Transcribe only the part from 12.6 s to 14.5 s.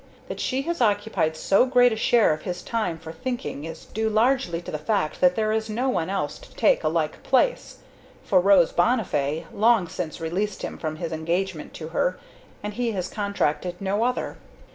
and he has contracted no other.